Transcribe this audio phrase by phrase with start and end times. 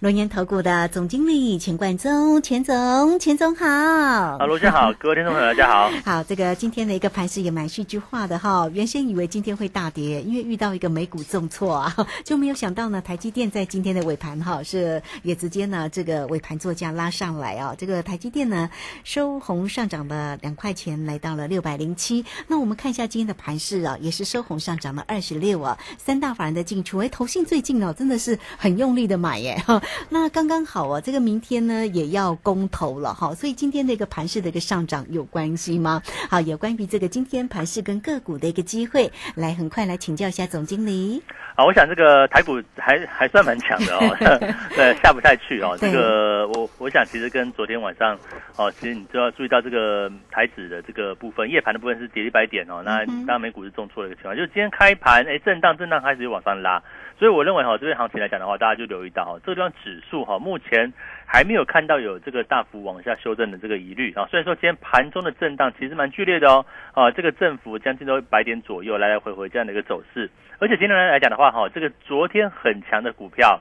[0.00, 3.66] 龙岩投顾的总经理钱冠中，钱总，钱总好。
[3.66, 5.90] 啊，罗先好，各位听众朋友大家好。
[6.04, 8.68] 好，这个今天的一个盘势也蛮戏剧化的哈。
[8.74, 17.74] 原先以为今天会大跌，因为遇到一个美股重挫啊， 就没有想到呢，台积电在今天的尾盘哈是也直接呢这个尾盘作价拉上来啊。
[17.78, 18.68] 这个台积电呢
[19.02, 22.22] 收红上涨了两块钱，来到了六百零七。
[22.48, 25.78] 那我们看一下今天的盘势啊，也是收红上涨了二十六啊。
[25.96, 29.82] 三大法人的进出，哎，投信最近哦真的是很用力的买耶哈。
[30.10, 36.02] 那刚刚好啊，这个明天呢也要公投了哈，所以今天的一个盘势的一个上涨有关系吗？
[36.30, 41.22] 好，有关于这个今天盘势跟个股的一个机会，来很快来请教一下总经理。
[41.54, 44.16] 啊，我想这个台股还还算蛮强的哦，
[44.76, 45.76] 对，下不太去哦。
[45.80, 48.18] 这个我我想其实跟昨天晚上
[48.56, 52.82] 哦，其实你就要注意到这个台指的这个部分，夜盘的部分是跌一百点哦。
[52.84, 56.82] 那当然美股是重挫的一个情况，就是今天开盘哎震荡震荡开始又往上拉。
[57.18, 60.92] 所以我认为哈，这边行情来讲的话，大家就留意到哈，这个地方指数哈，目前
[61.26, 64.26] 还没有看到有这个大幅往下修正的这个疑虑啊。
[64.30, 70.30] 虽然说今天盘中的震荡其实蛮剧烈的哦，啊，这个振幅将近都百点左右，来来回回这样的一个走势。
[70.58, 73.60] 而且今天来讲的话哈，这个昨天很强的股票。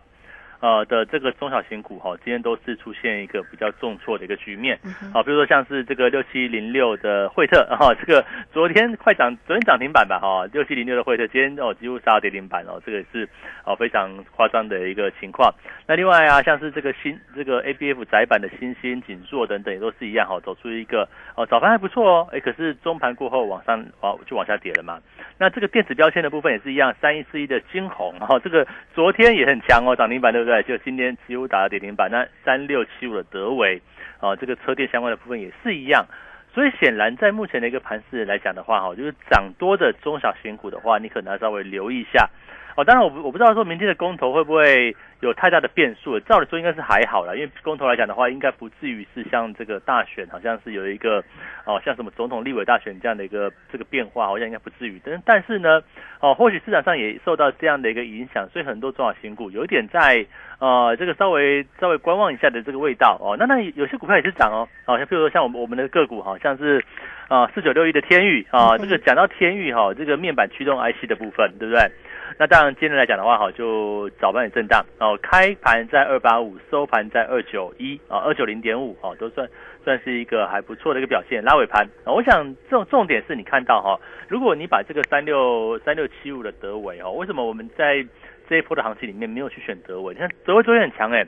[0.60, 4.80] 呃的这个中小型股哈，今天都是出现一个比较重挫的一个局面，
[5.14, 13.28] 好，比如说像是这个六七零六的惠特哈，这个昨天快涨，昨天涨停板吧哈，六七零六的惠特今天哦几乎杀到跌停板哦，这个是
[13.66, 15.54] 哦非常夸张的一个情况。
[15.88, 25.00] 那另外啊，像是这个新这个 A B F 窄板的新兴锦硕等等也都是一样哈，走出一个哦早盘还不错哦，哎可是中盘过后往上哦就往下跌了嘛。
[25.38, 30.64] 那这个电子标签的部分也是一样，三一四一的金红哈，这个昨天也很强哦，涨停板对不对？
[30.64, 33.82] 就今天几乎打到跌停板，那三六七五的德维，
[34.20, 36.06] 啊，这个车电相关的部分也是一样，
[36.54, 42.30] 所以显然在目前的一个盘势来讲的话，哈，就是涨多的中小型股的话，你可能要稍微留意一下。
[42.76, 51.24] 哦，当然我我不知道说明天的公投会不会有太大的变数，照理说应该是还好啦，因为公投来讲的话，应该不至于是像这个大选，好像是有一个
[51.66, 55.00] 哦，像什么总统、立委大选这样的一个这个变化，好像应该不至于。
[55.06, 55.82] 但但是呢，
[56.20, 60.26] 哦，或许市场上也受到这样的一个影响，所以很多中小新股有一点在
[60.60, 63.38] 呃这个稍微稍微观望一下的这个味道哦。
[63.40, 66.84] 那那有些股票也是涨哦，好像比如说像我们我们的个股哈，像是
[67.30, 71.90] 啊四九六一的天域啊，这个 讲到天域哈，这个面板驱动 IC 的部分，对不对？
[72.38, 79.48] 那当然，今天来讲的话，好，就早盘也震荡，哦，开盘在二八五，收盘在二九一，啊，二九零点五，哦，都算
[79.84, 81.44] 算是一个还不错的一个表现。
[81.44, 88.06] 拉尾盘，我想重重点是你看到哈，如果你把这个三六三六七五的德维哦，为什么我们在
[88.50, 90.14] 这一波的行情里面没有去选德维？
[90.14, 91.26] 你看德维昨天很强哎，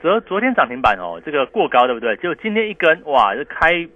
[0.00, 2.16] 昨昨天涨停板哦，这个过高对不对？
[2.16, 3.86] 就今天一根哇，这开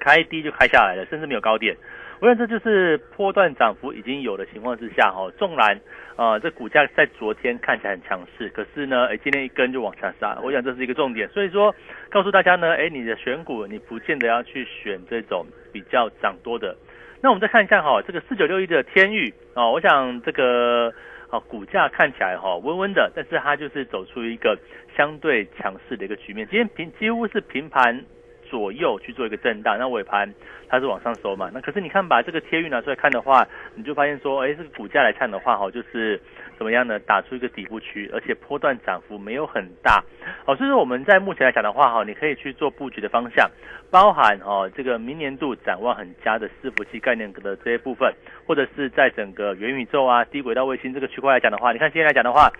[0.00, 1.76] 开低就开下来了，甚至没有高点。
[2.20, 5.80] 我想这就是波段涨幅已经有的情况之下，哈，纵然，
[6.16, 11.74] 呃，这股价在昨天看起来很强势，可是呢，哎，今天一根就往下杀，我想这是一个重点，所以说
[12.10, 16.76] 告诉大家呢，哎，你的选股你不见得要去选这种比较涨多的。
[17.22, 20.92] 那我们再看一下哈，这个四九六一的天域啊，我想这个
[21.30, 24.58] 啊股价看起来哈温温的，但是它就是走出一个
[24.94, 28.04] 相对强势的一个局面，今天平几乎是平盘。
[28.50, 30.28] 左右去做一个震荡，那尾盘
[30.68, 31.48] 它是往上收嘛？
[31.54, 33.46] 那可是你看把这个天域拿出来看的话，
[33.76, 36.20] 你就发现说，哎，这个股价来看的话，哈，就是
[36.58, 36.98] 怎么样呢？
[36.98, 40.02] 打出一个底部区，而且波段涨幅没有很大，
[40.46, 43.48] 哦，所以说我们在目前来讲的话，哈，你可以去做布局的方向，
[43.90, 48.12] 包含哦这个明年度展望很佳的伺服器概念的这些部分，
[48.46, 52.50] 或者是在整个元宇宙啊、低轨道卫星这个区块来讲的话，你看今天来讲的话。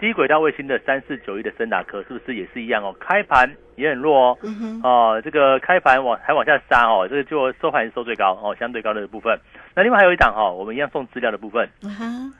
[0.00, 2.96] 低轨道卫星的三四九一的森达科是不是也是一样哦？
[2.98, 4.38] 开盘也很弱哦，
[4.82, 9.38] 哦，这个开盘往还往下杀哦，这个就收盘收最高哦，相对高的部分。
[9.74, 11.68] 那另外还有一档哈，我们一样送资料的部分，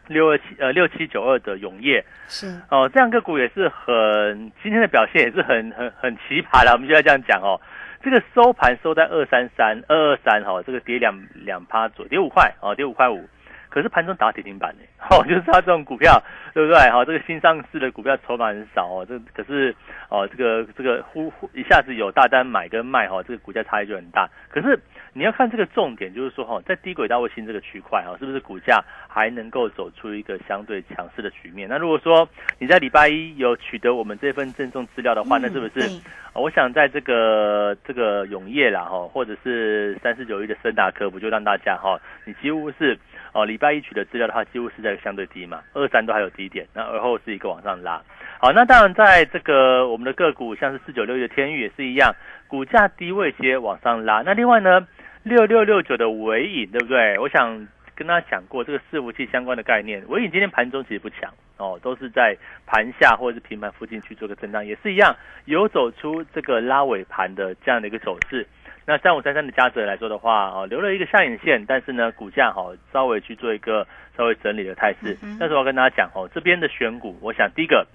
[0.09, 7.61] 六二七呃六七九二的永业是哦，这样个股也是很今天的表现也是很很很奇葩的，我们就要这样讲哦。
[8.03, 13.29] 这个收盘收在二三三二二三哈，这个跌两两趴左，跌五块哦，跌五块五。
[13.71, 16.23] 可是盘中打跌停板呢， 哦，就是它这种股票，
[16.53, 16.79] 对不对？
[16.91, 19.75] 哈，这个新上市的股票筹码很少哦，这可是
[20.09, 24.29] 哦，这个这个忽忽一下子有大单买跟卖哈，这个股价差异就很大。
[24.51, 24.79] 可是
[25.13, 31.69] 你要看这个重点，就是说哈，在低轨道卫星这个区块哈，是不是股价还能够走出一个相对强势的局面？
[31.69, 32.29] 那如果说
[32.59, 36.01] 你在礼拜一有取得我们这份赠送资料的话，那是不是？
[36.33, 42.97] 我想在这个这个永业啦哈，或者是三四九一的森达科，不就让大家哈，你几乎是
[43.33, 48.01] 哦礼拜一取得资料的话，几乎是在相对低嘛，二三都还有低点，那而后是一个往上拉。
[48.39, 52.15] 好，那当然在这个我们的个股，像是四九六一的天域也是一样，
[52.47, 54.23] 股价低位接往上拉。
[54.23, 54.87] 那另外呢，
[55.23, 57.19] 六六六九的尾影，对不对？
[57.19, 57.67] 我想。
[57.97, 62.35] 跟大家讲过这个伺服器相关的概念，尾影今天盘中其实不强哦，都是在
[62.65, 65.15] 盘下或者是平盘附近去做个震荡，也是一样
[65.45, 68.47] 有走出这个拉尾盘的这样的一个走势。
[68.87, 73.87] 那三五三三的嘉泽来说的话哦，留了一个下影线，但是呢股价哈稍微去做一个
[74.17, 75.15] 稍微整理的态势。
[75.39, 77.87] 但是我要跟大家讲哦，这边的选股，我想第一个。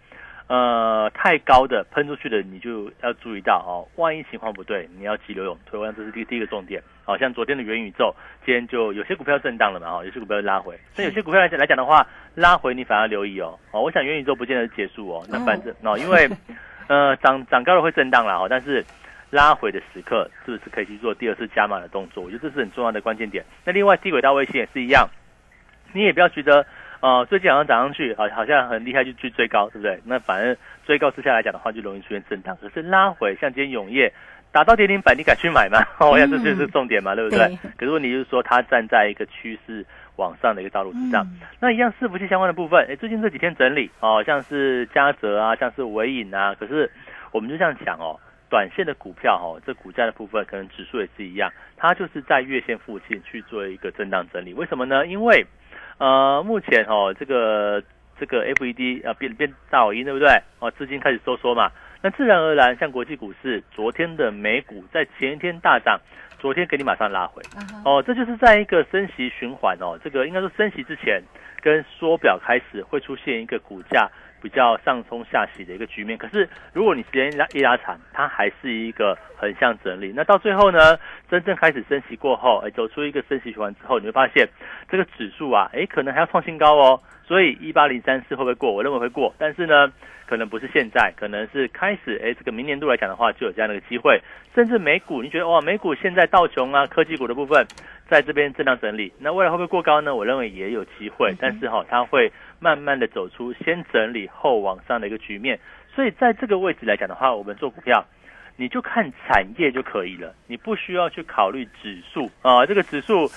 [0.47, 3.81] 呃，太高的喷出去的，你就要注意到哦。
[3.95, 5.80] 万一情况不对，你要急流勇退。
[5.80, 6.80] 我想这是第第一个重点。
[7.03, 8.13] 好像昨天的元宇宙，
[8.45, 10.80] 今天就有些股票震荡了嘛，哈，有些股票拉回。
[10.95, 12.06] 那有些股票来讲来讲的话，
[12.36, 13.57] 拉回你反而留意哦。
[13.71, 15.25] 哦，我想元宇宙不见得结束哦。
[15.27, 16.30] 那反正哦，因为
[16.88, 18.86] 呃涨涨高了会震荡了哦，但是
[19.31, 22.24] 拉回的时刻是不是可以去做第二次加码的动作？
[22.24, 23.44] 我觉得这是很重要的关键点。
[23.65, 25.09] 那另外低轨道卫星也是一样，
[25.91, 26.63] 你也不要觉得。
[27.01, 30.00] 哦，最近好像涨上去，好好像很厉害，就去追高，对不对？
[30.06, 30.56] 那反正
[30.86, 32.57] 追高之下来讲的话，就容易出现震荡。
[32.62, 34.12] 可是拉回，像今天永业
[34.51, 35.80] 打到跌停板，你敢去买吗？
[36.00, 37.57] 我想这就是重点嘛，对不对？
[37.77, 41.27] 可是问题就是说，它站在一个趋势往上的一个道路之上。
[41.59, 46.56] 那一样伺服器相关的部分，哎，最近这几天整理哦，像是嘉泽啊，像是伟影啊。
[46.57, 46.89] 可是
[47.31, 48.18] 我们就这样讲哦，
[48.50, 54.53] 短线的股票哈，这股价的部分可能指数也是一样，它就是在月线附近去做一个震荡整理。
[54.53, 55.06] 为什么呢？
[55.06, 55.45] 因为
[55.97, 57.81] 呃，目前哦，这个
[58.19, 60.30] 这个 FED 啊变变大好音，对不对？
[60.59, 61.71] 哦，资金开始收缩嘛，
[62.01, 66.00] 那自然而然，像国际股市昨天的美股在前一天大涨，
[66.38, 67.42] 昨天给你马上拉回，
[67.83, 71.21] 哦，这就是在一个升息循环哦，这个应该说升息之前
[71.62, 74.09] 跟缩表开始会出现一个股价。
[74.45, 80.13] 比较上冲下洗的一个局面，可是如果你时间拉一拉长，它还是一个横向整理。
[80.15, 84.47] 那到最后呢，真正开始升息过后，哎，走出一个升息循环之后，你会发现
[84.88, 87.01] 这个指数啊，哎，可能还要创新高哦。
[87.27, 88.71] 所以一八零三四会不会过？
[88.71, 89.92] 我认为会过，但是呢，
[90.27, 92.21] 可能不是现在，可能是开始。
[92.24, 94.21] 哎，这个明年度来讲的话，就有这样的一个机会。
[94.53, 97.65] 甚至美股，你觉得哇，美股现在道琼啊，科技股的部分
[98.07, 100.13] 在这边震荡整理，那未来会不会过高呢？
[100.13, 102.31] 我认为也有机会，但是哈，它会。
[102.65, 105.59] 慢慢的走出先整理后往上的一个局面，
[105.94, 108.03] 所以在这个位置来讲的话，我们做股票，
[108.56, 112.65] 你就看产业就可以了，你不需要去考虑指数啊。
[112.65, 113.29] 这个指数，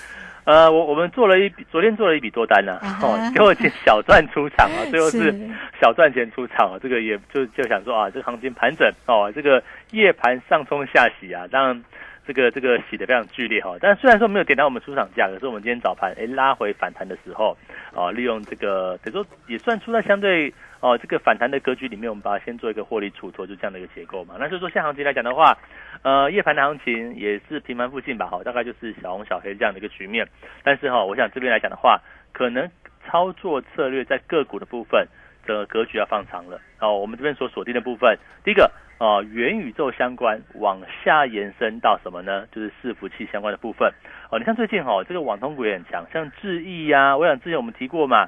[0.45, 3.53] 呃，我我们做了一笔，昨天做了一笔多单呢，哦，结果
[3.85, 5.31] 小赚出场啊， 最后是
[5.79, 9.61] 小赚钱出场啊，这个也就就想说啊，这个行情盘整哦，这个
[9.91, 11.83] 夜盘上冲下洗啊，当然。
[12.29, 17.57] 这个这个洗的非常剧烈哈，但虽然说没有点到我们出场价，可是我们今天早盘哎拉回反弹的时候，
[17.91, 24.35] 哦，利用这个等于说也算出在相对哦这个反弹的格局里面，我们把它先做一个获利出脱，就这样的一个结构嘛。
[24.39, 25.57] 那所以说现行情来讲的话，
[26.03, 30.27] 呃夜盘的行情也是平盘附近吧，哈，大概就是小红小黑这样的一个局面。
[30.63, 31.99] 但是哈，我想这边来讲的话，
[32.31, 32.69] 可能
[33.07, 35.07] 操作策略在个股的部分
[35.53, 36.59] 的格局要放长了。
[36.79, 38.71] 哦，我们这边所锁定的部分，第一个。
[38.99, 42.45] 啊，元宇宙相关往下延伸到什么呢？
[42.51, 43.89] 就是伺服器相关的部分。
[44.29, 48.27] 哦，你看最近哈，这个网通股也很强，像智易呀，我想之前我们提过嘛，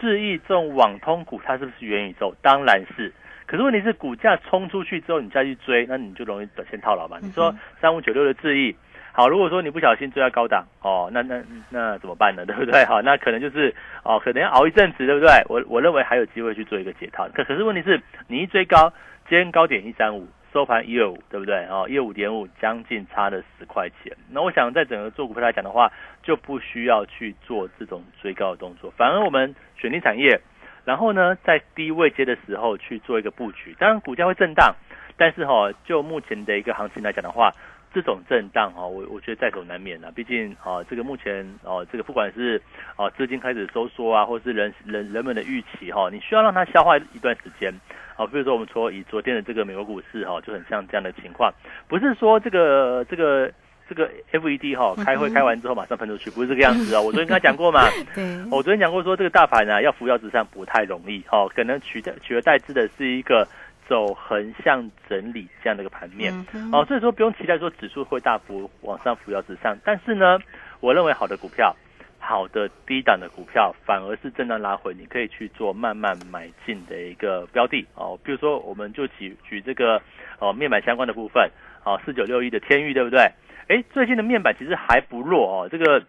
[0.00, 2.34] 智易这种网通股，它是不是元宇宙？
[2.42, 3.12] 当然是。
[3.46, 7.18] 可是问题是股价冲出去之后，你再去追，那你就容易短线套牢嘛。
[7.22, 8.74] 你说三五九六的智毅，
[9.18, 12.46] 好，如果说你不小心追到高档，哦，那那那怎么办呢？
[12.46, 12.84] 对不对？
[12.84, 15.28] 好，那可能就是哦，可能要熬一阵子，对不对？
[15.48, 17.28] 我我认为还有机会去做一个解套。
[17.34, 18.92] 可可是问题是你一追高。
[19.28, 21.66] 今天高点一三五，收盘一二五，对不对？
[21.66, 24.16] 哦，一二五点五，将近差了十块钱。
[24.30, 25.90] 那我想，在整个做股票来讲的话，
[26.22, 30.40] 就不需要去做这种追高的动作，反而我们选定产业，
[30.84, 33.74] 然后呢，在低位接的时候去做一个布局。
[33.80, 34.76] 当然，股价会震荡，
[35.16, 37.52] 但是哈，就目前的一个行情来讲的话。
[37.98, 40.08] 这种震荡哈，我我觉得在所难免的。
[40.12, 42.62] 毕竟啊，这个目前哦，这个不管是
[42.94, 47.74] 啊资金开始收缩啊，或是人人人们的预期哈，你需要让它消化一段时间。
[48.14, 51.52] 好，比如说我们说以昨天的这个美国股市哈，就很像这样的情况。
[51.88, 53.50] 不是说这个这个
[53.88, 57.00] 这个 FED 哈开会开完之后马上喷出去，不是这个样子啊。
[57.02, 57.82] 我昨天跟他讲过嘛，
[58.52, 63.48] 我昨天讲过说这个大盘呢要扶摇直上不太容易哈，可能取代取而代之的是一个。
[63.88, 66.30] 走横向整理这样的一个盘面，
[66.70, 70.38] 哦，所以说不用期待说指数会大幅往上扶摇直上，但是呢，
[70.80, 71.74] 我认为好的股票，
[72.18, 78.18] 好的低档的股票，反而是震荡拉回，你可以去做慢慢买进的一个标的哦。
[78.22, 80.02] 比如说，我们就举举这个
[80.38, 81.50] 哦面板相关的部分，
[81.84, 83.20] 哦四九六一的天域，对不对？
[83.68, 86.04] 哎，最近的面板其实还不弱哦，这个。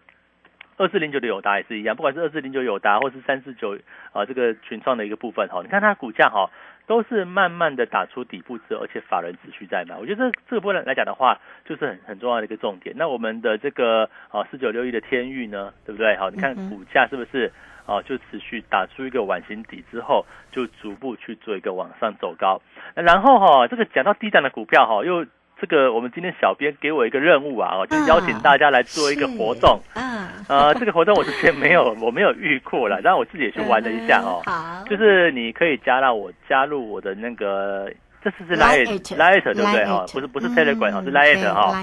[0.76, 3.76] 二四零九的友达也是一样，不管是二四零九友达，或是三四九
[4.12, 6.48] 啊，这个群创的一个部分哈，你看它股价哈，
[6.90, 9.96] 都是慢慢的打出底部之后，而且法人持续在买。
[9.96, 12.96] 我觉得这个部分来讲的话，就是很很重要的一个重点。
[12.98, 16.16] 那我们的这个啊四九六一的天域呢，对不对？
[16.16, 17.52] 好，你看股价是不是
[17.86, 22.60] 啊，就持续打出一个碗形底之后，就逐步去做一个往上走高。
[22.94, 25.24] 然后哈，这个讲到低档的股票哈，又。
[25.60, 29.78] 这个我们今天小编给我一个任务啊，就邀请大家来做一个活动。
[29.94, 34.40] 啊，呃，这个活动我之前没有， 我没有遇过了，然后我自己也去玩了一下哦。
[34.46, 37.90] 好，就是你可以加到我加入我的那个，
[38.24, 40.06] 这次是 Lite，Lite 对不对哦？
[40.12, 41.74] 不是不是 Telegram 哦，是 Lite 哈。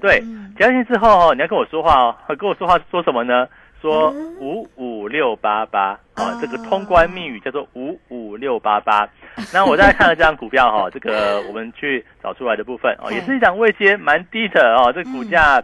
[0.00, 0.20] 对，
[0.58, 3.46] 加进去之后哦，你要跟我说话哦，跟我说话说什么呢？
[3.80, 4.10] 说
[4.40, 9.08] 五五六八八啊，这个通关密语叫做五五六八八。
[9.52, 15.62] 那我再看了这张股票哈，这个我们去找出来的部分哦，也是一张位阶蛮低的哦，这股价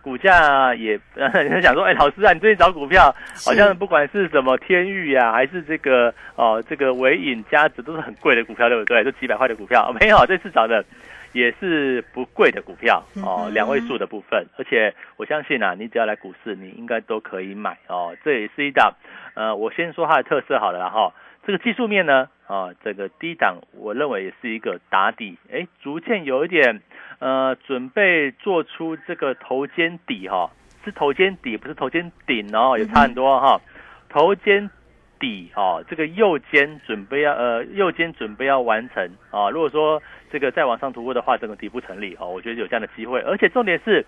[0.00, 3.12] 股价也人 想说，哎，老师啊，你最近找股票
[3.44, 9.02] 好像不管是什么天域呀，还是这个哦这个伟影家子都是很贵的股票，对不对？
[9.02, 10.84] 都几百块的股票，没有这次找的。
[11.32, 18.16] 也是不贵的股票哦，两位数的部分，而且我相信啊，你只要来股市，你应该都可以买哦。
[18.24, 18.94] 这也是一档，
[19.34, 21.12] 呃，我先说它的特色好了哈。
[21.46, 26.80] 这个技术面呢，啊，这个低档，我认为也是一个打底，哎，逐渐有一点，
[27.18, 30.50] 呃，准备做出这个头肩底哈，
[30.84, 33.60] 是头肩底，不是头肩顶哦，也差很多哈，
[34.08, 34.70] 头肩。
[35.18, 39.50] 底哦，这个右肩准备要呃，右肩准备要完成啊。
[39.50, 43.20] 如果说这个再往上突破的话，整个底部成立哦，我觉得有这样的机会。
[43.20, 44.04] 而且重点是，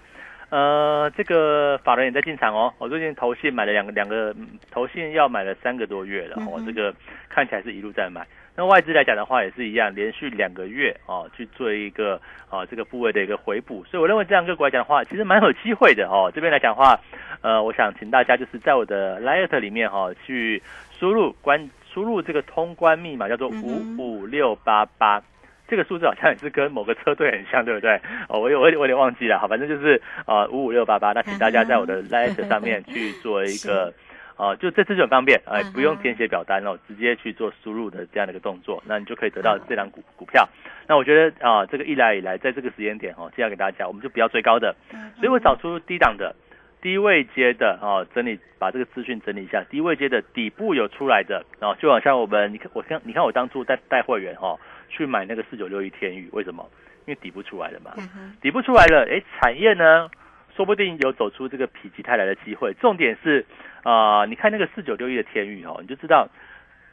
[0.51, 2.73] 呃，这个法人也在进场哦。
[2.79, 4.35] 我最近投信买了两个两个
[4.71, 6.95] 投信要买了三个多月了，哦，这个
[7.29, 8.27] 看起来是一路在买。
[8.59, 16.29] 那外资来讲的话也是一样，连续两个月哦去做一个啊这个部位的一个回补，所以我认为这样个股来讲的话，其实蛮有机会的哦。
[16.35, 16.99] 这边来讲的话，
[17.41, 20.61] 呃，我想请大家就是在我的 l i t 里面哈去
[20.91, 25.23] 输入关输入这个通关密码叫做五五六八八，
[25.69, 27.95] 这个数字好像也是跟某个车队很像，对不对？
[28.29, 33.95] 哦，我有我我有点忘记了，好，反正就是啊五五六八八，那请大家在我的 l i t 上面去做一个。
[34.39, 40.49] 啊，就这次就很方便，哎，不用填写表单哦，直接去做输入的这样的一个动作，那你就可以得到这张股股票。
[40.87, 44.77] 那我觉得啊，这个一来以来，在这个时间点哦，介绍给大家，我们就不要追高的，
[45.17, 46.37] 所以我找出低档的、
[46.81, 54.57] 低位接的啊，整理把这个资讯整理一下，低位接的底部有出来的啊，就好像我们你看，我看你看我当初带带会员哈
[54.89, 56.65] 去买那个四九六一天宇，为什么？
[57.07, 57.93] 因为底部出来了嘛，
[58.41, 60.09] 底部出来了，哎，产业呢？
[60.57, 62.75] 说不定有走出这个否极泰来的机会。
[62.81, 63.47] 重点是，
[63.89, 66.29] 啊，你看那个四九六一的天域哦，你就知道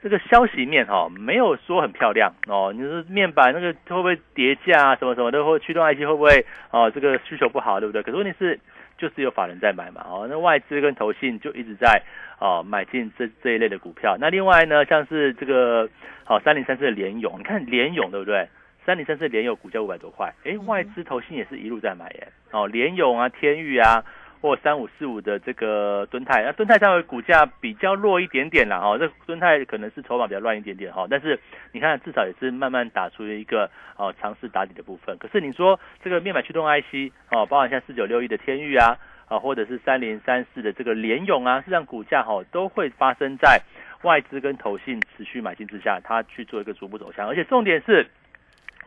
[0.02, 2.72] 这个消息面哈，没有说很漂亮哦。
[2.74, 8.02] 你说面板那个会不会叠价啊，什么什么的，或驱动 IC 会不会哦，这个需求不好，对不对？
[8.02, 8.58] 可是问题是，
[8.98, 12.02] 就是有法人在买嘛，哦，那外资跟投信就一直在
[12.40, 14.16] 哦买进这这一类的股票。
[14.18, 15.90] 那另外呢，像是这个
[16.28, 18.48] 哦三零三四的联勇，你看联勇对不对？
[18.86, 22.28] 三零三四联友股价五百多块，哎，外资投信也是一路在买耶。
[22.52, 24.06] 哦，联勇啊、天域啊，
[24.42, 31.40] 或三五四五的这个敦泰，那敦泰稍微股价比较弱一点点啦，哦，这敦泰可能是筹码比较乱一点点哈，但是
[31.72, 35.18] 你看至少也是慢慢打出一个哦尝试打底的部分。
[35.18, 43.62] 可是你说这个面板驱动 IC 哦，包含像四九六一的天域啊，啊，或者是三零三四的这个联勇啊，实际上股价哈都会发生在
[44.04, 48.08] 外资跟投信持续买进之下，它去做一个逐步走向，而且重点是。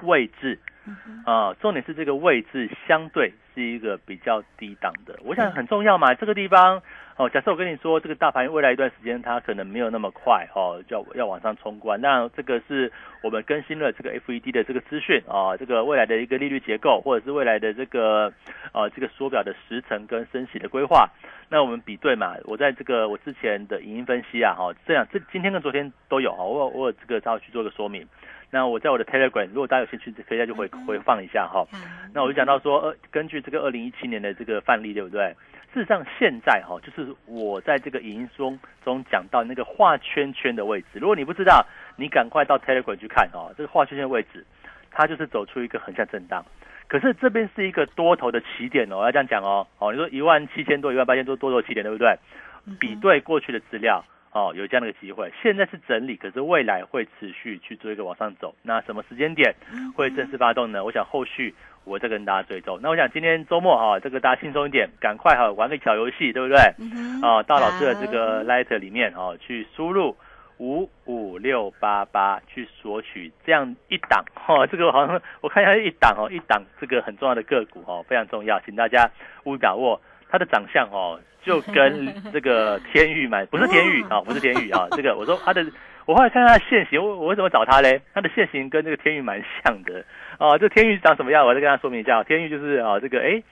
[0.05, 0.57] 位置，
[1.27, 6.15] 啊，重点是这个位置相对是一个比较低档的，我想很重要嘛。
[6.15, 6.81] 这个地方，
[7.17, 18.33] 哦，假设我跟你说，这个大盘未来一段时间它可能没有那么快，哦，要要往上冲关，那这个是我们更新了这个 FED 的这个资讯啊，这个未来的一个利率结构，或者是未来的这个，
[18.73, 21.11] 呃，这个缩表的时程跟升息的规划，
[21.49, 28.07] 那我们比对嘛，我在这个我之前的影音分析啊，哈，这样这今天跟昨天都有哈，我我这个稍微去做个说明。
[28.51, 31.67] 那我在我的 Telegram，如果大家有兴趣，可以再去回回放一下哈。
[32.15, 35.35] 那我就讲到说，呃，根据这个二零一七年的这个范例，对不对？
[35.75, 40.87] 事实上，现在哈，就是我在这个影音中中讲到那个画圈圈的位置。
[40.95, 41.63] 如果你不知道，
[41.97, 43.53] 你赶快到 Telegram 去看哦。
[43.55, 44.47] 这个画圈圈位置，
[44.91, 46.43] 它就是走出一个横向震荡。
[46.89, 49.67] 可是这边是一个多头的起点哦，要这样讲哦。
[49.79, 52.17] 哦，你说一万七千多、一万八千多多头起点，对不对？
[52.81, 54.03] 比对过去的资料。
[54.39, 55.33] 哦，有这样的一个机会。
[55.43, 58.55] 现在是整理，可是未来会持续去做一个往上走。
[58.63, 59.53] 那什么时间点
[59.97, 60.85] 会正式发动呢？
[60.85, 61.53] 我想后续
[61.83, 62.79] 我再跟大家追踪。
[62.81, 66.57] 那我想今天周末哈，这个大家轻松一点，赶快哈玩个小游戏，对不对？
[67.21, 70.17] 啊，到老师的这个 Light 里面哦，去输入
[70.59, 79.11] 五五六八八去索取这样一档哈，这个好像我看一下一档哦，一档这个很重要的个股哦，非常重要，请大家
[79.45, 80.01] 务必把握
[80.31, 81.19] 它的长相哦。
[81.41, 85.65] 就跟 这个天玉蛮，不是天玉啊，不是天玉啊， 这个我说他的，
[86.05, 88.03] 我后来看他的现形，我我为什么找他嘞？
[88.13, 90.05] 他的现形跟这个天玉蛮像的
[90.37, 90.59] 啊。
[90.59, 91.47] 这天玉长什么样？
[91.47, 93.43] 我再跟他说明一下，天玉就是啊，这个哎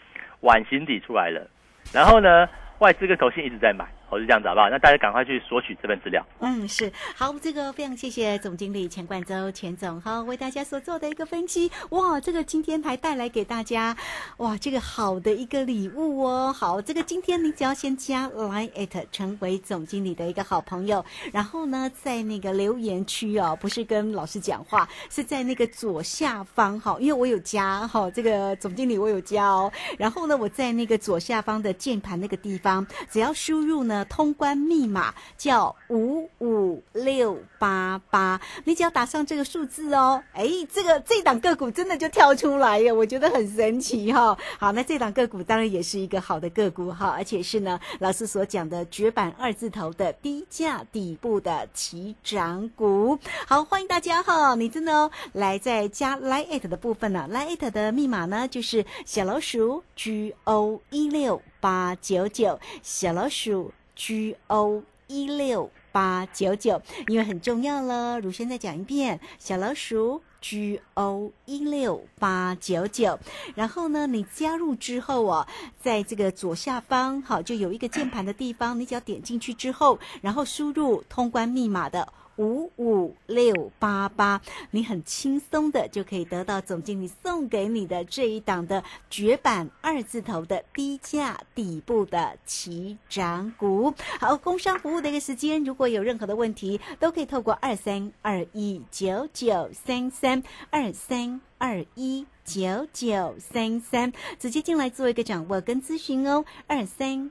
[0.41, 1.49] 碗形底出来了，
[1.95, 2.47] 然后呢，
[2.81, 3.87] 外资跟投信一直在买。
[4.09, 4.71] 我是这样子好不好？
[4.71, 6.25] 那大家赶快去索取这份资料。
[6.39, 11.71] 嗯，是好，这个非常谢谢总经理钱冠洲钱总哈，为大家所做的一个分析。
[11.91, 13.97] 哇，这个今天还带来给大家
[14.37, 16.53] 哇，这个好的一个礼物哦。
[16.53, 29.73] 好，这个今天你只要先加 Line it 成为总经理的一个好朋友，然后呢，在那个留言区哦，不是跟老师讲话，是在那个左下方哈，因为我有加哈，这个总经理我有加哦。
[29.99, 33.96] 然后呢，我在那个左下方的键盘那个地方，只要输入呢。
[34.05, 44.37] 通关密码叫五五六八八，你只要打上这个数字哦，哎，这个这档个股真的就跳出来耶，我觉得很神奇哈。
[44.59, 53.19] 好，那这档个股当然也是一个好的个股哈，而且是呢老师所讲的绝版二字头的低价底部的起涨股。
[53.47, 63.73] 好，欢迎大家哈，你真的哦来在加 Line 的部分呢，Line 的密码呢就是小老鼠 G O 一六八九九，小老鼠。
[63.97, 68.21] G O 一六八九九，因为很重要了。
[68.21, 73.19] 如先再讲一遍，小老鼠 G O 一六八九九。
[73.55, 75.47] 然后呢，你加入之后哦，
[75.81, 82.13] 在这个左下方，好，就有一个键盘的地方，你只要点进去之后，然后输入通关密码的。
[82.37, 84.41] 五五六八八，
[84.71, 93.95] 你很轻松的就可以得到总经理送给你的这一档的绝版二字头的低价底部的起涨股。
[94.21, 106.45] 好，工商服务的一个时间，如果有任何的问题，都可以透过二三二一九九三三二三二一九九三三直接进来做一个掌握跟咨询哦。
[106.67, 107.31] 二三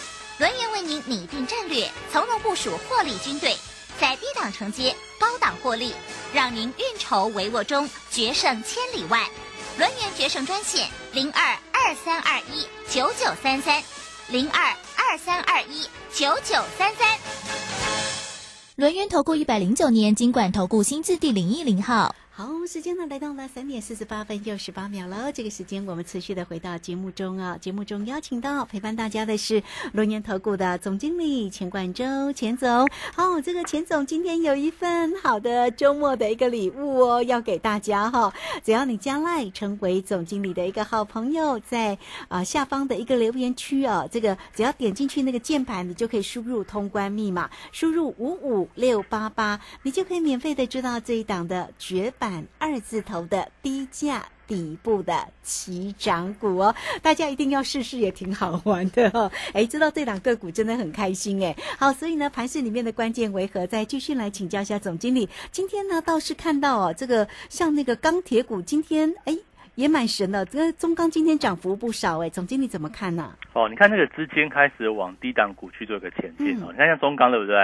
[1.05, 3.55] 拟定战略，从容部署获利军队，
[3.99, 5.93] 在低档承接，高档获利，
[6.33, 9.29] 让您运筹帷幄中决胜千里外。
[9.77, 13.81] 轮源决胜专线零二二三二一九九三三
[14.29, 17.17] 零二二三二一九九三三。
[18.75, 22.13] 轮源投顾一百零九年经管投顾新字第零一零号。
[22.41, 25.31] 好，时间呢来到了三点四十八分又十八秒了。
[25.31, 29.61] 这个时间我们持续的回到节目中啊，节目中邀请到陪伴大家的是
[29.93, 32.89] 龙年投顾的总经理钱冠洲钱总。
[33.13, 38.33] 好，这个钱总今天有一份好的周末的一个礼物哦，要给大家哈。
[38.63, 41.95] 只要你将来成为总经理的一个好朋友，在
[42.27, 52.30] 啊下方的一个留言区哦，这个只要点进去那个键盘，你就可以输入通关密码，输入五五六八八，你就可以免费的知道这一档的绝版。
[52.59, 59.31] 二字头的低价底部的起涨股哦，大家一定要试试，也挺好玩的哦。
[59.53, 61.55] 哎，知道这两个股真的很开心哎。
[61.79, 63.65] 好，所以呢，盘市里面的关键为何？
[63.65, 65.27] 再继续来请教一下总经理。
[65.51, 69.37] 今天呢，倒是看到哦，这个像那个钢铁股，今天哎
[69.75, 70.45] 也蛮神的。
[70.45, 73.33] 这个中钢今天涨幅不少哎，总经理怎么看呢？
[73.53, 76.67] 哦，你看那个资金开始往低档股去做一个前进哦。
[76.71, 77.55] 你看像中钢对不对？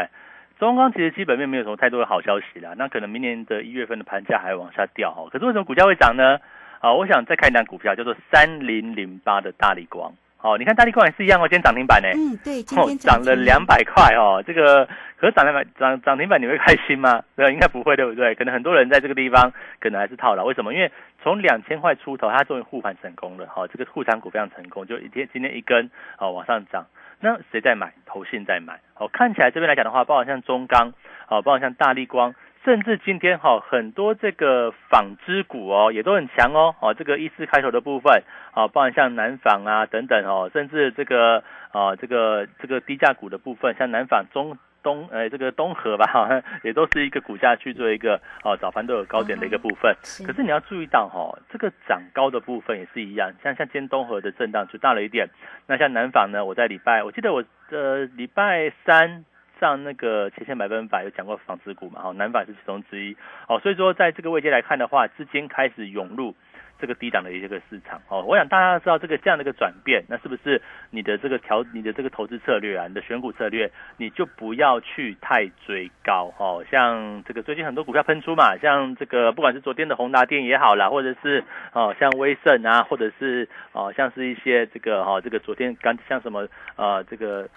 [0.59, 5.27] 中钢其实基本面没有什么太多的好消息啦，那可能明年的一月份的盘价还往下掉哈。
[5.31, 6.39] 可是为什么股价会涨呢？
[6.79, 14.85] 啊，我想再看一档股票叫做三零零八的大力光哦，你看大力光也是一样哦，今天涨停板呢，嗯，对，今哦天涨了两百块哦，这个
[15.17, 17.23] 可是涨停板涨涨停板你会开心吗？
[17.35, 18.35] 对，应该不会，对不对？
[18.35, 20.71] 可能很多人在这个地方可能还是套牢，为什么？
[20.73, 20.91] 因为
[21.23, 25.89] 从两千块出头，它终于护盘成功了，哈、哦，这个护盘股非常成功，就一天今天一根
[26.19, 26.85] 哦往上涨，
[27.19, 27.93] 那谁在买？
[28.05, 30.93] 投信在买，哦，看起来这边来讲的话，包括像中钢，
[31.27, 32.35] 哦，包括像大力光。
[32.63, 49.93] 甚至今天哈、很多这个纺织股哦也都很强哦哦这个一四开头的部分啊，包括像南纺啊等等哦，甚至这个啊这个这个低价股的部分，像南纺中东呃这个东河吧哈， 也都是一个股价去做一个哦早盘都有高点的一个部分。
[50.03, 55.27] 是可是你要注意到哈、这个涨高的部分也是一样，像像今天东河的震荡就大了一点。
[55.67, 59.25] 那像南纺呢，我在礼拜我记得我呃礼拜三。
[59.59, 66.35] 上那个前线百分百有讲过纺织股嘛，哈，南纺是其中之一，哦，所以说在这个位阶来看的话，资金开始涌入
[66.79, 70.61] 这个低档的一个市场，哦，我想大家知道这个这样的一个转变，那是不是
[70.91, 87.49] 你的这个调你的这个投资策略啊，你的选股策略，你就不要去太追高，哦，像这个最近很多股票喷出嘛，像这个不管是昨天的宏达电也好啦，或者是哦像威盛啊，或者是哦像是一些这个哦这个昨天刚像什么呃这个。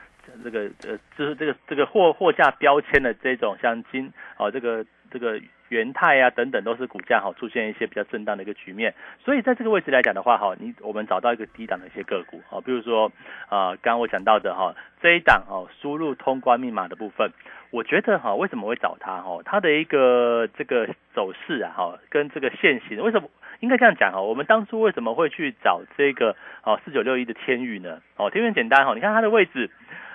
[0.44, 8.94] 这个呃，就是这个这个货货架标签的这种，像金哦，这个这个元泰啊等等，都是股价哈出现一些比较震荡的一个局面。
[9.24, 13.12] 所以在这个位置来讲的话，哈，你我们找到一个低档的一些个股啊，比如说
[13.48, 17.30] 啊，刚刚我讲到的哈这一档哦，输入通关密码的部分，
[17.70, 19.38] 我觉得哈，为什么会找它哈？
[19.44, 23.30] 它的一个这个走势啊，哈，跟这个现行，为什么
[23.60, 24.20] 应该这样讲哈？
[24.20, 28.00] 我们当初为什么会去找这个哦四九六一的天宇呢？
[28.16, 29.70] 哦，天宇很简单哈，你看它的位置。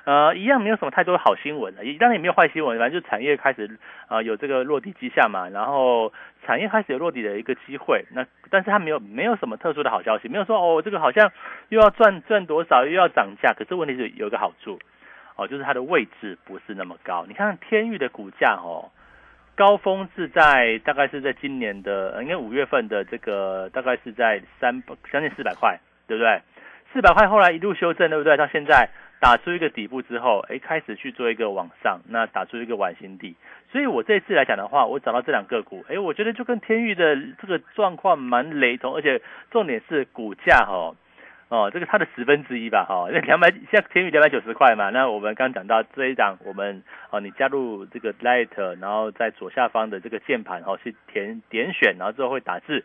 [0.06, 6.14] 呃，一样没有什么太多的好新闻了，当然也没有坏新闻，反正就产业开始啊、有这个落地迹象嘛，然后
[6.46, 11.32] 产业开始有落地的一个机会，那但是它没有没有什么特殊的好消息，没有说哦这个好像
[11.70, 14.80] 又要赚赚多少又要涨价，可是问题是有一个好处
[15.36, 18.92] 哦，就是它的位置不是那么高，你看天域的股价哦。
[19.58, 26.42] 高峰是在大概是在今年的，应该五月份的这个大概是在三将近四百块，对不对？
[26.92, 28.36] 四百块后来一路修正，对不对？
[28.36, 28.90] 到现在
[29.20, 33.36] 打出一个底部之后，哎，开始去做一个往上，那打出一个碗形底。
[33.72, 40.96] 所以我这次来讲的话，我找到这两个股，哎，我觉得就跟天域的这个状况蛮雷同，而且重点是股价哈。
[41.48, 52.84] 哦，这个它的十分之一吧，哈、哦，那两百现在天宇两百九十块嘛，那我们刚讲到这一档，我们哦，你加入这个 Light，然后在左下方的这个键盘哦，去填点选，然后之后会打字，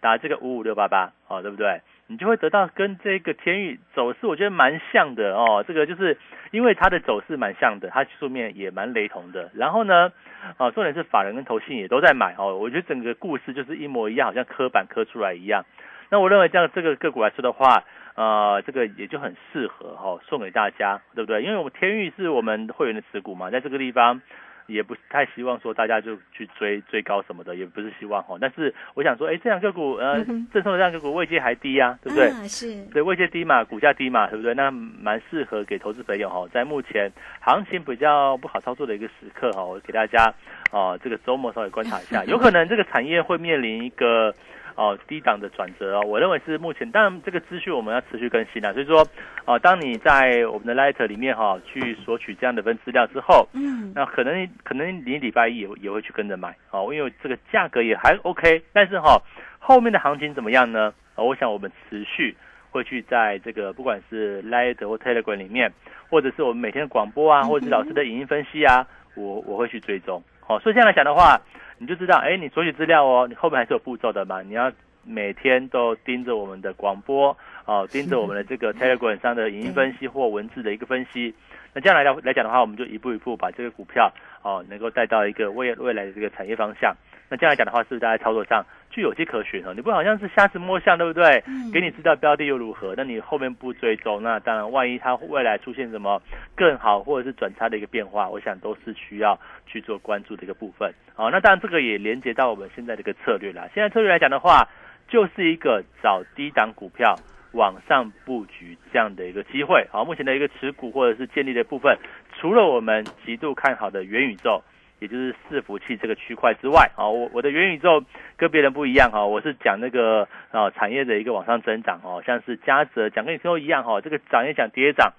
[0.00, 1.80] 打这个五五六八八，哦，对不对？
[2.08, 5.64] 你就会得到跟这个天宇走势，我觉得蛮像的哦。
[5.66, 6.16] 这个就是
[6.52, 9.50] 因为它的走势蛮像的，它技术面也蛮雷同的。
[9.54, 10.12] 然后呢，
[10.58, 12.56] 哦，重点是法人跟投信也都在买哦。
[12.56, 15.64] 我觉得整个故事就是一模一样，好像刻板刻出来一样。
[16.08, 17.82] 那我认为这样这个个股来说的话，
[18.14, 21.42] 呃，这个也就很适合、哦、送给大家，对不对？
[21.42, 24.22] 因为我们天域是我们会员的持股嘛，在这个地方
[24.66, 28.38] 也不太希望说大家就去追追高什么的，也不是希望哈、哦。
[28.40, 32.28] 但是我想说，哎，这两个股呃，赠送的这两个股位阶还低呀、啊，对不对？
[32.28, 32.84] 啊、是。
[32.92, 34.54] 对，位阶低嘛，股价低嘛，对不对？
[34.54, 40.32] 那蛮适合给投资朋友哈、哦，在目前行情比较不好操作的一个时刻哈、哦，我给大家
[40.72, 44.34] 哦，这个周末稍微观察一下， 有可能这个产业会面临一个。
[44.76, 49.06] 哦，低档的转折哦，我认为是目前，当然这个资讯我们要持续更新啊，所以说，
[49.46, 59.22] 哦，当你在我们的 Light 里面哈、哦、去索取这样的份资料之后，嗯，那可能可能你礼拜一也也会去跟着买哦，因为这个价格也还 OK，但是哈、哦、
[59.58, 60.92] 后面的行情怎么样呢？
[61.14, 62.36] 哦，我想我们持续
[62.70, 65.72] 会去在这个不管是 Light 或 Telegram 里面，
[66.10, 70.22] 或者是我们每天的广播啊，或者是老师的影音分析啊，我我会去追踪。
[70.46, 71.40] 好、哦，所以这样来讲的话。
[71.78, 74.40] 你就知道，哎，你索取资料哦，你后面还是有步骤的嘛。
[74.40, 74.72] 你要
[75.04, 81.34] 每天都盯着我们的广播哦，盯着我们的这个 Telegram 上的影音分析或文字的一个分析。
[81.74, 86.96] 那这样来来来讲的话，我们就一步一步把这个股票哦，能够带到一个未未来的这个产业方向。
[87.28, 89.74] 那这样来讲的话，是不是大家操作上就有迹可循哦？
[89.74, 91.42] 你不好像是瞎子摸象，对不对？
[91.46, 92.94] 嗯、给你知道标的又如何？
[92.96, 96.22] 那你后面不追踪，那当然万一它未来出现什么
[96.54, 100.92] 更好或者是转差的一个变化，我想都是需要去做关注的一个部分。
[101.14, 103.68] 好、哦，那当然这个也连接到我们现在的一个策略啦。
[103.74, 104.68] 现在策略来讲的话，
[105.08, 107.16] 就是一个找低档股票
[107.54, 109.84] 往上布局这样的一个机会。
[109.90, 111.98] 好，目前的一个持股或者是建立的部分，
[112.38, 114.62] 除了我们极度看好的元宇宙。
[114.98, 118.02] 也就是伺服器这个区块之外，啊，我我的元宇宙
[118.36, 125.12] 跟别人不一样哈，我是讲那个啊产业的一个往上增长哦，像是嘉泽讲跟你说一样哈，这个涨也讲，跌也涨，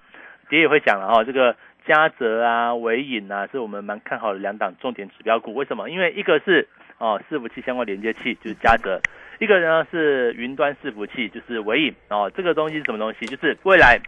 [0.48, 1.54] 跌也会讲了哈，这个
[1.86, 5.54] 嘉泽啊、伟影啊，是我们蛮看好的两档重点指标股。
[5.54, 5.88] 为什么？
[5.88, 9.00] 因为一个是哦伺服器相关连接器就是嘉泽，
[9.38, 13.26] 一个呢是云端伺服器，就是微影哦，这个东西是什么东西？
[13.26, 14.00] 就是未来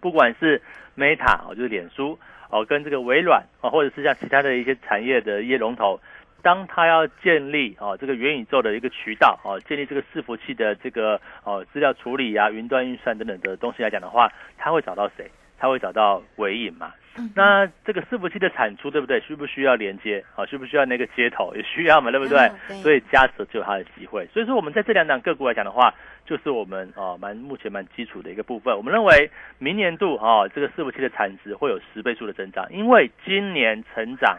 [0.00, 0.62] 不管是
[0.96, 2.18] Meta 哦，就是脸书
[2.54, 5.98] 哦，跟这个微软哦，或者是像其他的一些产业的一些龙头，
[6.40, 15.28] 当他要建立哦这个元宇宙的一个渠道哦，建立这个伺服器的这个哦资料处理啊、云端运算等等的东西来讲的话，他会找到谁？
[15.58, 16.92] 他会找到尾影嘛？
[17.36, 19.20] 那这个伺服器的产出对不对？
[19.20, 20.24] 需不需要连接？
[20.34, 21.54] 啊，需不需要那个接头？
[21.54, 22.50] 也需要嘛，对不对？
[22.66, 24.26] 对所以加持就有它的机会。
[24.32, 25.94] 所以说我们在这两档个股来讲的话，
[26.26, 28.76] 就是我们哦蛮目前蛮基础的一个部分。
[28.76, 34.38] 我们认为明年度哦这个伺服器的产值会有十倍数的增长，因为今年成长，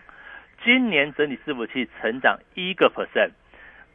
[0.62, 3.30] 今年整体伺服器成长一个 percent。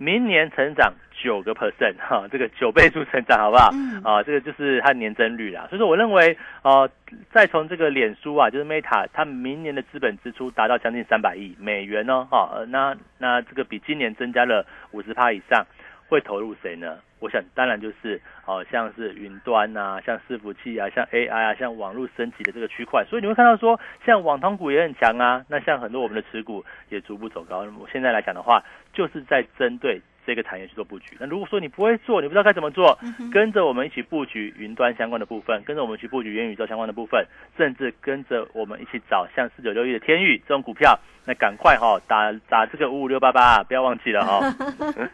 [0.03, 3.69] 明年成长九个 percent 哈，这个九倍数成长好不好？
[3.75, 5.67] 嗯啊，这个就是它年增率啦。
[5.69, 6.89] 所以说，我认为呃，
[7.31, 15.67] 再从这个脸书啊，就是 Meta，它明年的资本支出达到将近三百亿美元哦，哈、呃那那这个比今年增加了五十趴以上，
[16.11, 16.99] 会投入谁呢？
[17.21, 23.05] 我想当然就是哦、像是云端啊，像伺服器啊，像 AI 啊，像网络升级的这个区块。
[23.09, 27.65] 所以你会看到说，像网通股也很强啊，那像很多我们的持股也逐步走高。
[27.65, 31.17] 那么现在来讲的话，就是在针对这个产业去做布局。
[31.19, 32.99] 那如果说你不会做，你不知道该怎么做，
[33.33, 44.57] 跟着我们一起布局云端相关的部分，跟着我们去布局元宇宙相关的部分，甚至跟着我们一起找像四九六一的天域这种股票，那赶快哈、打打这个五五六八八，不要忘记了哈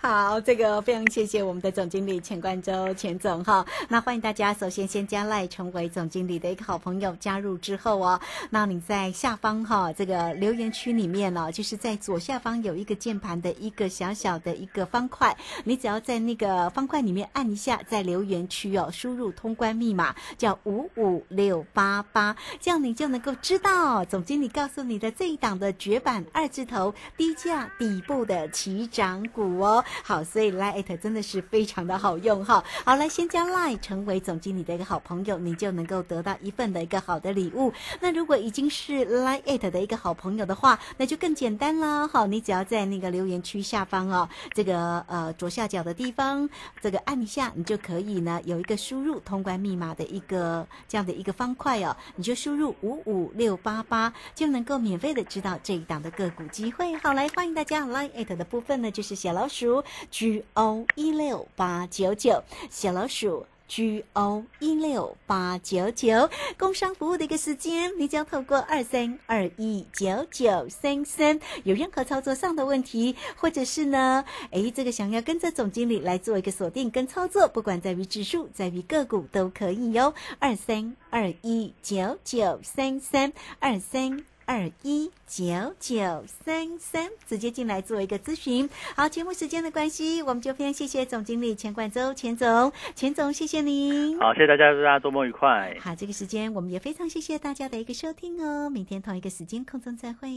[0.02, 3.64] 好，这个非常谢谢我们的总经理钱冠洲钱总哈。
[3.88, 8.20] 那欢迎大家首先先加赖成为总经理的一个好朋友，加入之后哦，
[8.50, 29.84] 那你在下方哈这个留言区里面呢、就是在左下方有一个键盘的一个小小的一个方块，你只要在那个方块里面按一下，在留言区哦输入通关密码叫五五六八八，这样你就能够知道总经理告诉你的这一档的绝版二字头低价底部的起涨股哦。
[30.02, 32.62] 好，所以 Line 真的是非常的好用哈。
[32.84, 37.72] 好，来先加 Line 成为总经理的一个好朋友，你就能够得到一份的一个好的礼物。
[38.00, 42.06] 那如果已经是 Line 的一个好朋友的话，那就更简单啦。
[42.06, 46.48] 好，你只要在那个留言区下方哦，这个呃左下角的地方，
[46.80, 56.94] 这个按一下，你就可以呢有一个输入通关密码的一个这样的一个方块哦，你就输入五五六八八，就能够免费的知道这一档的个股机会。
[56.96, 63.46] 好，来欢迎大家 Line at 的部分呢，就是小老鼠 G O 一六八九九，小老鼠。
[63.70, 66.28] G O 一六八九九，
[66.58, 80.12] 工商服务的一个时间，你只要透过二三二一九九三三，有任何操作上的问题，或者是呢，诶，这个想要跟着总经理来做一个锁定跟操作，不管在于指数，在于个股都可以哟。
[80.40, 84.24] 二三二一九九三三二三。
[84.50, 85.44] 二一九
[85.78, 88.68] 九三三，直接进来做一个咨询。
[88.96, 94.18] 好，节目时间的关系，我们就非常谢谢总经理钱冠洲钱总，钱总谢谢您。
[94.18, 95.76] 好，谢谢大家，祝大家周末愉快。
[95.80, 100.28] 好，这个时间我们也非常谢谢大家的一个收听哦，明天同一个时间空中再会。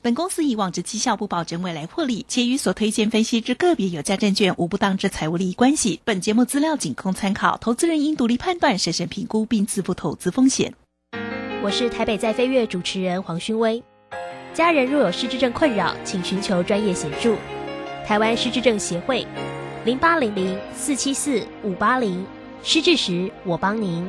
[0.00, 6.00] 本公司以往之绩效不保证未来获利，且与所推荐分析之个别有价证券无不当之财务利益关系。
[6.04, 10.72] 本节目资料仅供参考，投资人应独立判断、审慎评估并自负投资风险。
[11.62, 13.82] 我是台北在飞跃主持人黄勋威。
[14.54, 17.36] 家人若有失智症困扰，请寻求专业协助。
[18.06, 19.26] 台湾失智症协会，
[19.84, 22.24] 零八零零四七四五八零，
[22.62, 24.08] 失智时我帮您。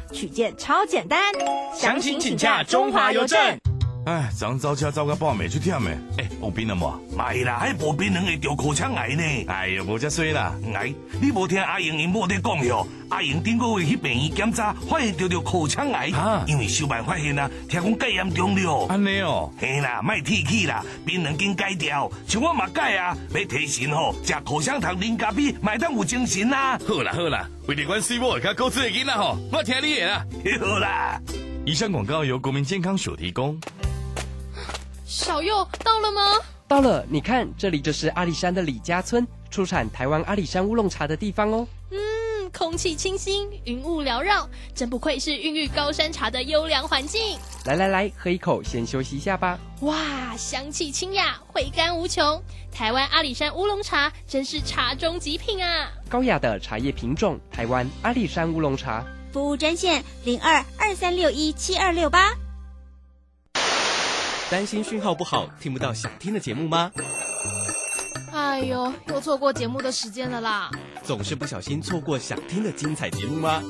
[0.11, 1.19] 取件超简单。
[1.73, 3.70] 详情请看中华邮政。
[4.03, 7.15] 哎，昨走车走到半暝出忝诶，哎，有槟榔无？
[7.15, 9.23] 买啦，迄无槟榔会得口腔癌呢。
[9.47, 10.55] 哎呀，无遮衰啦！
[10.73, 12.87] 癌，你无听阿英因某在讲哟？
[13.09, 18.87] 阿英顶个月去病院检查，发现得着口腔癌，啊因为小办发现啊，听讲介严重了。
[18.87, 26.79] 安尼哦，嘿啦，卖提起啦，槟榔紧改掉，像我嘛改啊，要提神吼，食口香糖、啉咖啡，买当有精神啦。
[26.87, 30.25] 好啦好啦，为了阮水某较高知的囡仔吼，我听你的啦。
[30.59, 31.21] 好啦，
[31.63, 33.59] 以上广告由国民健康署提供。
[35.05, 36.39] 小右到了吗？
[36.67, 41.67] 到了，你看，这里就是阿里山的李家村，出产台湾阿里山乌龙茶的地方哦。
[41.91, 47.37] 嗯，空气清新，云雾缭绕，真不愧是孕育高山茶的优良环境。
[47.65, 49.59] 来来来，喝一口，先休息一下吧。
[49.81, 52.41] 哇，香气清雅，回甘无穷。
[52.71, 55.91] 台湾阿里山乌龙茶真是茶中极品啊！
[56.09, 59.05] 高雅的茶叶品种，台湾阿里山乌龙茶。
[59.31, 62.31] 服务专线零二二三六一七二六八。
[64.49, 66.91] 担心讯号不好，听不到想听的节目吗？
[68.33, 70.69] 哎呦，又错过节目的时间了啦！
[71.03, 73.63] 总是不小心错过想听的精彩节目吗？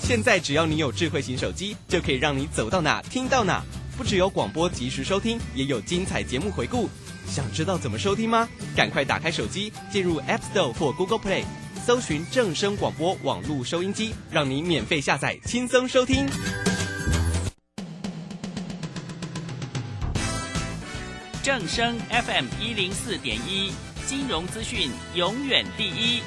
[0.00, 3.62] 现在只要你有智慧型手机，就可以让你走到哪听到哪。
[3.96, 6.88] 不只有广播及时收听，也有精彩节目回顾。
[7.28, 8.48] 想知道怎么收听吗？
[8.76, 11.44] 赶快打开手机，进入 App Store 或 Google Play，
[11.86, 16.26] 搜寻正声广播网络收音机，让你免费下载，轻松收听。
[21.42, 23.70] 正声 FM 一零四点一，
[24.06, 26.22] 金融资讯永远第一。